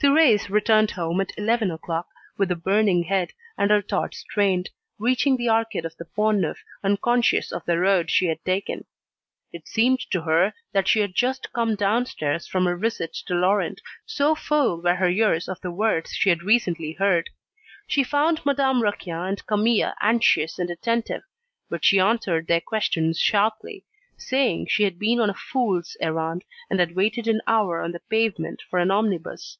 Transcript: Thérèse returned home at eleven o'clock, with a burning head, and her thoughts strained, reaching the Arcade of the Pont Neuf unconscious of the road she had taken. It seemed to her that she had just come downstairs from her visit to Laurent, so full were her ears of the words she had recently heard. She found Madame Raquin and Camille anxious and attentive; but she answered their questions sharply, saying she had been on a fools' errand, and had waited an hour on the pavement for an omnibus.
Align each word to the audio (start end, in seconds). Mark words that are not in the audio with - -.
Thérèse 0.00 0.48
returned 0.48 0.92
home 0.92 1.20
at 1.20 1.36
eleven 1.36 1.72
o'clock, 1.72 2.06
with 2.36 2.52
a 2.52 2.56
burning 2.56 3.02
head, 3.02 3.32
and 3.56 3.72
her 3.72 3.82
thoughts 3.82 4.18
strained, 4.18 4.70
reaching 4.96 5.36
the 5.36 5.48
Arcade 5.48 5.84
of 5.84 5.96
the 5.96 6.04
Pont 6.04 6.38
Neuf 6.38 6.58
unconscious 6.84 7.50
of 7.50 7.64
the 7.64 7.80
road 7.80 8.08
she 8.08 8.26
had 8.26 8.38
taken. 8.44 8.84
It 9.52 9.66
seemed 9.66 9.98
to 10.12 10.22
her 10.22 10.54
that 10.70 10.86
she 10.86 11.00
had 11.00 11.16
just 11.16 11.52
come 11.52 11.74
downstairs 11.74 12.46
from 12.46 12.64
her 12.66 12.76
visit 12.76 13.12
to 13.26 13.34
Laurent, 13.34 13.80
so 14.06 14.36
full 14.36 14.80
were 14.80 14.94
her 14.94 15.08
ears 15.08 15.48
of 15.48 15.60
the 15.62 15.72
words 15.72 16.12
she 16.12 16.28
had 16.30 16.44
recently 16.44 16.92
heard. 16.92 17.28
She 17.88 18.04
found 18.04 18.46
Madame 18.46 18.80
Raquin 18.84 19.12
and 19.16 19.46
Camille 19.48 19.94
anxious 20.00 20.60
and 20.60 20.70
attentive; 20.70 21.24
but 21.68 21.84
she 21.84 21.98
answered 21.98 22.46
their 22.46 22.60
questions 22.60 23.18
sharply, 23.18 23.84
saying 24.16 24.68
she 24.68 24.84
had 24.84 24.96
been 24.96 25.18
on 25.18 25.28
a 25.30 25.34
fools' 25.34 25.96
errand, 25.98 26.44
and 26.70 26.78
had 26.78 26.94
waited 26.94 27.26
an 27.26 27.40
hour 27.48 27.82
on 27.82 27.90
the 27.90 28.00
pavement 28.08 28.62
for 28.70 28.78
an 28.78 28.92
omnibus. 28.92 29.58